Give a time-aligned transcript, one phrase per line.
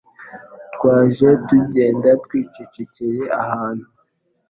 [0.73, 3.85] Twaje tugenda twicecekeye ahantu